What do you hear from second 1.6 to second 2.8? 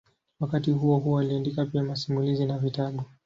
pia masimulizi na